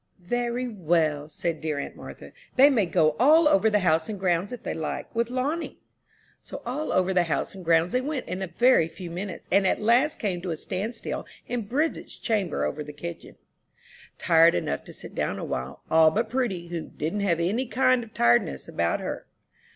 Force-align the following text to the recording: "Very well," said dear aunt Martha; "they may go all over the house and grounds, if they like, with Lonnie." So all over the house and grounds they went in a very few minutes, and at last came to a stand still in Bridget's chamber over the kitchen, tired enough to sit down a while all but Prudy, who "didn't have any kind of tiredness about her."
"Very 0.19 0.67
well," 0.67 1.29
said 1.29 1.61
dear 1.61 1.77
aunt 1.77 1.95
Martha; 1.95 2.31
"they 2.55 2.71
may 2.71 2.87
go 2.87 3.11
all 3.19 3.47
over 3.47 3.69
the 3.69 3.81
house 3.85 4.09
and 4.09 4.19
grounds, 4.19 4.51
if 4.51 4.63
they 4.63 4.73
like, 4.73 5.13
with 5.13 5.29
Lonnie." 5.29 5.77
So 6.41 6.63
all 6.65 6.91
over 6.91 7.13
the 7.13 7.25
house 7.29 7.53
and 7.53 7.63
grounds 7.63 7.91
they 7.91 8.01
went 8.01 8.27
in 8.27 8.41
a 8.41 8.47
very 8.47 8.87
few 8.87 9.11
minutes, 9.11 9.47
and 9.51 9.67
at 9.67 9.79
last 9.79 10.17
came 10.17 10.41
to 10.41 10.49
a 10.49 10.57
stand 10.57 10.95
still 10.95 11.27
in 11.47 11.67
Bridget's 11.67 12.17
chamber 12.17 12.65
over 12.65 12.83
the 12.83 12.93
kitchen, 12.93 13.35
tired 14.17 14.55
enough 14.55 14.83
to 14.85 14.93
sit 14.93 15.13
down 15.13 15.37
a 15.37 15.45
while 15.45 15.83
all 15.91 16.09
but 16.09 16.31
Prudy, 16.31 16.69
who 16.69 16.87
"didn't 16.87 17.19
have 17.19 17.39
any 17.39 17.67
kind 17.67 18.03
of 18.03 18.11
tiredness 18.11 18.67
about 18.67 19.01
her." 19.01 19.27